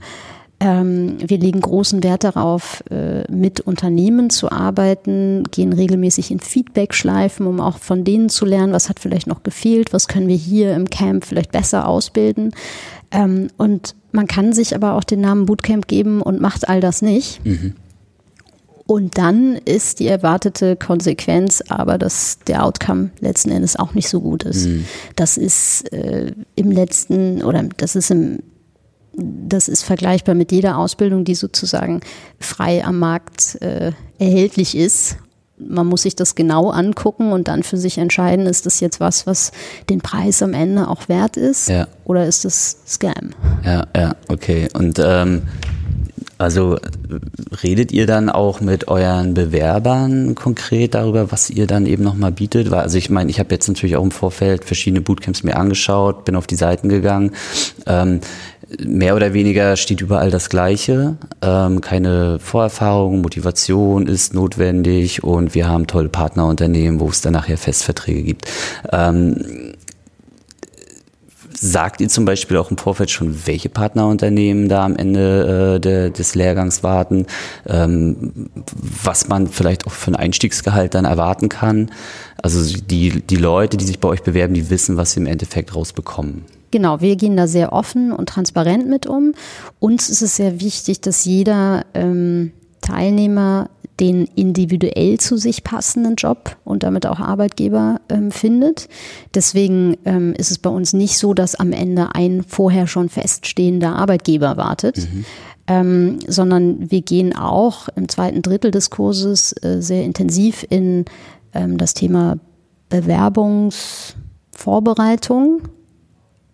[0.59, 7.47] Ähm, wir legen großen Wert darauf, äh, mit Unternehmen zu arbeiten, gehen regelmäßig in Feedback-Schleifen,
[7.47, 10.75] um auch von denen zu lernen, was hat vielleicht noch gefehlt, was können wir hier
[10.75, 12.53] im Camp vielleicht besser ausbilden.
[13.11, 17.03] Ähm, und man kann sich aber auch den Namen Bootcamp geben und macht all das
[17.03, 17.45] nicht.
[17.45, 17.75] Mhm.
[18.87, 24.21] Und dann ist die erwartete Konsequenz aber, dass der Outcome letzten Endes auch nicht so
[24.21, 24.67] gut ist.
[24.67, 24.85] Mhm.
[25.17, 28.41] Das ist äh, im letzten oder das ist im
[29.19, 32.01] das ist vergleichbar mit jeder Ausbildung, die sozusagen
[32.39, 35.17] frei am Markt äh, erhältlich ist
[35.59, 39.27] man muss sich das genau angucken und dann für sich entscheiden, ist das jetzt was,
[39.27, 39.53] was
[39.89, 41.87] den Preis am Ende auch wert ist ja.
[42.05, 43.31] oder ist das Scam?
[43.65, 44.69] Ja, ja, okay.
[44.75, 45.43] Und ähm,
[46.39, 46.79] also
[47.63, 52.71] redet ihr dann auch mit euren Bewerbern konkret darüber, was ihr dann eben nochmal bietet?
[52.73, 56.37] Also ich meine, ich habe jetzt natürlich auch im Vorfeld verschiedene Bootcamps mir angeschaut, bin
[56.37, 57.33] auf die Seiten gegangen.
[57.87, 58.21] Ähm,
[58.85, 61.17] mehr oder weniger steht überall das Gleiche.
[61.41, 67.57] Ähm, keine Vorerfahrung, Motivation ist notwendig und wir haben tolle Partnerunternehmen, wo es dann nachher
[67.57, 68.47] Festverträge gibt.
[68.93, 69.73] Ähm,
[71.59, 76.11] sagt ihr zum Beispiel auch im Vorfeld schon, welche Partnerunternehmen da am Ende äh, de,
[76.11, 77.27] des Lehrgangs warten,
[77.67, 78.51] ähm,
[79.05, 81.91] was man vielleicht auch für ein Einstiegsgehalt dann erwarten kann?
[82.43, 85.75] Also die, die Leute, die sich bei euch bewerben, die wissen, was sie im Endeffekt
[85.75, 86.45] rausbekommen.
[86.71, 89.35] Genau, wir gehen da sehr offen und transparent mit um.
[89.79, 96.57] Uns ist es sehr wichtig, dass jeder ähm, Teilnehmer den individuell zu sich passenden Job
[96.65, 98.89] und damit auch Arbeitgeber ähm, findet.
[99.35, 103.97] Deswegen ähm, ist es bei uns nicht so, dass am Ende ein vorher schon feststehender
[103.97, 105.25] Arbeitgeber wartet, mhm.
[105.67, 111.07] ähm, sondern wir gehen auch im zweiten Drittel des Kurses äh, sehr intensiv in
[111.55, 112.37] ähm, das Thema
[112.91, 115.63] Bewerbungsvorbereitung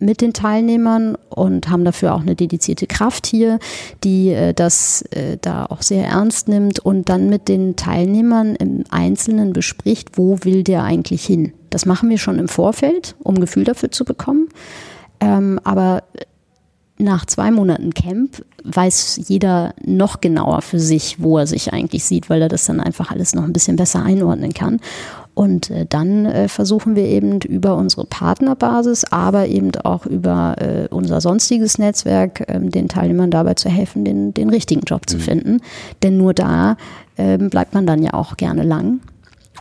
[0.03, 3.59] mit den Teilnehmern und haben dafür auch eine dedizierte Kraft hier,
[4.03, 8.83] die äh, das äh, da auch sehr ernst nimmt und dann mit den Teilnehmern im
[8.89, 11.53] Einzelnen bespricht, wo will der eigentlich hin.
[11.69, 14.49] Das machen wir schon im Vorfeld, um Gefühl dafür zu bekommen.
[15.19, 16.03] Ähm, aber
[16.97, 22.29] nach zwei Monaten Camp weiß jeder noch genauer für sich, wo er sich eigentlich sieht,
[22.29, 24.79] weil er das dann einfach alles noch ein bisschen besser einordnen kann.
[25.35, 30.87] Und äh, dann äh, versuchen wir eben über unsere Partnerbasis, aber eben auch über äh,
[30.89, 35.21] unser sonstiges Netzwerk ähm, den Teilnehmern dabei zu helfen, den, den richtigen Job zu mhm.
[35.21, 35.61] finden.
[36.03, 36.77] Denn nur da
[37.17, 38.99] ähm, bleibt man dann ja auch gerne lang.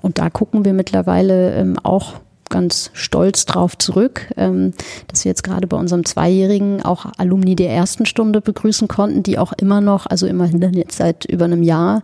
[0.03, 2.15] Und da gucken wir mittlerweile ähm, auch
[2.51, 4.75] ganz stolz drauf zurück, ähm,
[5.09, 9.39] dass wir jetzt gerade bei unserem Zweijährigen auch Alumni der ersten Stunde begrüßen konnten, die
[9.39, 12.03] auch immer noch, also immerhin dann jetzt seit über einem Jahr,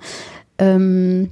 [0.58, 1.28] ähm,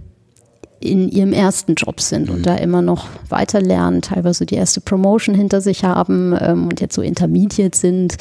[0.81, 2.43] in ihrem ersten Job sind und mhm.
[2.43, 6.95] da immer noch weiter lernen, teilweise die erste Promotion hinter sich haben ähm, und jetzt
[6.95, 8.17] so Intermediate sind.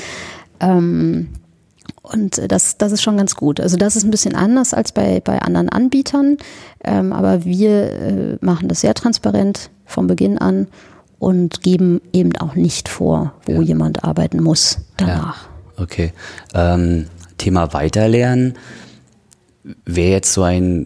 [0.60, 1.30] Ähm,
[2.02, 3.60] und das, das ist schon ganz gut.
[3.60, 6.38] Also das ist ein bisschen anders als bei, bei anderen Anbietern,
[6.84, 10.68] ähm, aber wir äh, machen das sehr transparent vom Beginn an
[11.20, 13.62] und geben eben auch nicht vor, wo ja.
[13.62, 15.48] jemand arbeiten muss danach.
[15.78, 15.84] Ja.
[15.84, 16.13] Okay.
[16.54, 18.54] Ähm, Thema Weiterlernen.
[19.86, 20.86] Wer jetzt so einen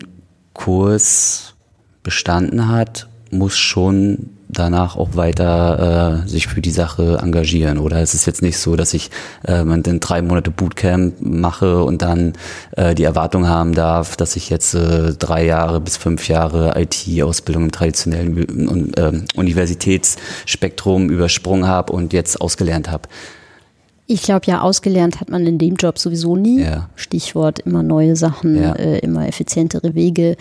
[0.54, 1.56] Kurs
[2.04, 7.78] bestanden hat, muss schon danach auch weiter äh, sich für die Sache engagieren.
[7.78, 9.12] Oder es ist jetzt nicht so, dass ich
[9.44, 12.34] äh, dann drei Monate Bootcamp mache und dann
[12.76, 17.66] äh, die Erwartung haben darf, dass ich jetzt äh, drei Jahre bis fünf Jahre IT-Ausbildung
[17.66, 23.08] im traditionellen äh, Universitätsspektrum übersprungen habe und jetzt ausgelernt habe.
[24.12, 26.64] Ich glaube ja, ausgelernt hat man in dem Job sowieso nie.
[26.64, 26.90] Ja.
[26.96, 28.74] Stichwort immer neue Sachen, ja.
[28.74, 30.36] äh, immer effizientere Wege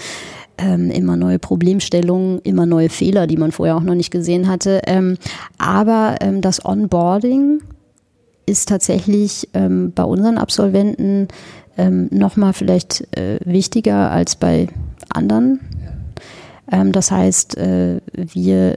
[0.59, 4.83] ähm, immer neue Problemstellungen, immer neue Fehler, die man vorher auch noch nicht gesehen hatte.
[4.87, 5.17] Ähm,
[5.57, 7.63] aber ähm, das Onboarding
[8.47, 11.29] ist tatsächlich ähm, bei unseren Absolventen
[11.77, 14.69] ähm, nochmal vielleicht äh, wichtiger als bei
[15.11, 15.61] anderen.
[16.71, 18.77] Ähm, das heißt, äh, wir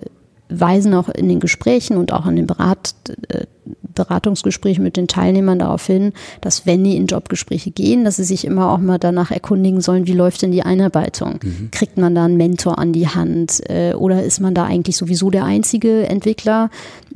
[0.50, 2.94] weisen auch in den Gesprächen und auch in den Berat,
[3.30, 3.46] äh,
[3.94, 8.46] Beratungsgesprächen mit den Teilnehmern darauf hin, dass wenn die in Jobgespräche gehen, dass sie sich
[8.46, 11.40] immer auch mal danach erkundigen sollen, wie läuft denn die Einarbeitung?
[11.44, 11.70] Mhm.
[11.72, 15.30] Kriegt man da einen Mentor an die Hand äh, oder ist man da eigentlich sowieso
[15.30, 16.70] der einzige Entwickler?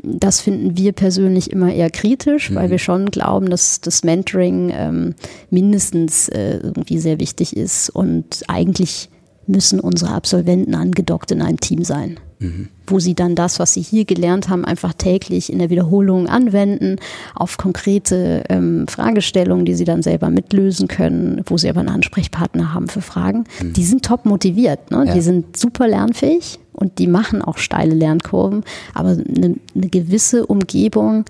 [0.04, 2.56] Das finden wir persönlich immer eher kritisch, mhm.
[2.56, 5.16] weil wir schon glauben, dass das Mentoring ähm,
[5.50, 9.10] mindestens äh, irgendwie sehr wichtig ist und eigentlich
[9.48, 12.70] müssen unsere Absolventen angedockt in einem Team sein mhm.
[12.88, 16.98] Wo sie dann das, was sie hier gelernt haben, einfach täglich in der Wiederholung anwenden,
[17.34, 22.74] auf konkrete ähm, Fragestellungen, die sie dann selber mitlösen können, wo sie aber einen Ansprechpartner
[22.74, 23.46] haben für Fragen.
[23.62, 23.74] Mhm.
[23.74, 25.06] Die sind top motiviert, ne?
[25.08, 25.14] Ja.
[25.14, 31.26] die sind super lernfähig und die machen auch steile Lernkurven, aber eine, eine gewisse Umgebung,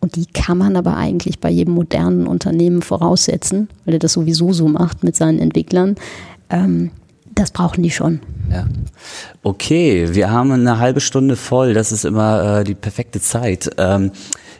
[0.00, 4.52] und die kann man aber eigentlich bei jedem modernen Unternehmen voraussetzen, weil er das sowieso
[4.52, 5.96] so macht mit seinen Entwicklern.
[6.48, 6.90] Ähm,
[7.36, 8.20] das brauchen die schon.
[8.50, 8.66] Ja.
[9.42, 11.74] Okay, wir haben eine halbe Stunde voll.
[11.74, 13.70] Das ist immer äh, die perfekte Zeit.
[13.78, 14.10] Ähm,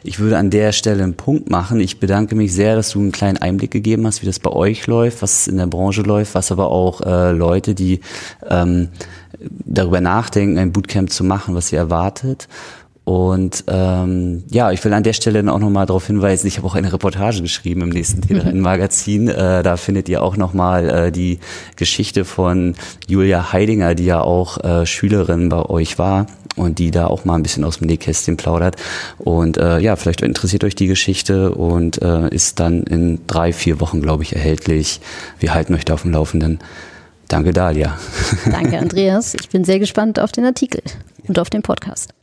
[0.03, 1.79] ich würde an der Stelle einen Punkt machen.
[1.79, 4.85] Ich bedanke mich sehr, dass du einen kleinen Einblick gegeben hast, wie das bei euch
[4.87, 7.99] läuft, was in der Branche läuft, was aber auch äh, Leute, die
[8.47, 8.89] ähm,
[9.39, 12.47] darüber nachdenken, ein Bootcamp zu machen, was sie erwartet.
[13.07, 16.67] Und ähm, ja, ich will an der Stelle dann auch nochmal darauf hinweisen, ich habe
[16.67, 19.29] auch eine Reportage geschrieben im nächsten T3N-Magazin.
[19.29, 21.39] Äh, da findet ihr auch nochmal äh, die
[21.77, 22.75] Geschichte von
[23.07, 27.35] Julia Heidinger, die ja auch äh, Schülerin bei euch war und die da auch mal
[27.35, 28.75] ein bisschen aus dem Nähkästchen plaudert.
[29.19, 33.79] Und äh, ja, vielleicht interessiert euch die Geschichte und äh, ist dann in drei, vier
[33.79, 34.99] Wochen, glaube ich, erhältlich.
[35.39, 36.59] Wir halten euch da auf dem Laufenden.
[37.29, 37.97] Danke, Dalia.
[38.51, 39.33] Danke, Andreas.
[39.33, 40.81] Ich bin sehr gespannt auf den Artikel
[41.25, 42.13] und auf den Podcast.